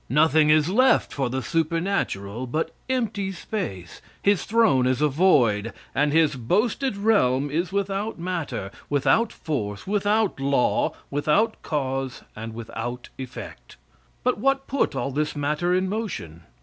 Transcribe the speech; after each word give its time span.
Nothing 0.09 0.49
is 0.49 0.67
left 0.67 1.13
for 1.13 1.29
the 1.29 1.43
supernatural 1.43 2.47
but 2.47 2.71
empty 2.89 3.31
space. 3.31 4.01
His 4.19 4.45
throne 4.45 4.87
is 4.87 4.99
a 4.99 5.09
void, 5.09 5.73
and 5.93 6.11
his 6.11 6.35
boasted 6.35 6.97
realm 6.97 7.51
is 7.51 7.71
without 7.71 8.17
matter, 8.17 8.71
without 8.89 9.31
force, 9.31 9.85
without 9.85 10.39
law, 10.39 10.95
without 11.11 11.61
cause, 11.61 12.23
and 12.35 12.55
without 12.55 13.09
effect. 13.19 13.75
But 14.23 14.39
what 14.39 14.65
put 14.65 14.95
all 14.95 15.11
this 15.11 15.35
matter 15.35 15.71
in 15.71 15.87
motion? 15.87 16.45